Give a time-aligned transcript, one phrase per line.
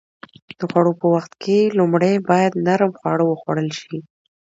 [0.59, 3.97] د خوړو په وخت کې لومړی باید نرم خواړه وخوړل شي.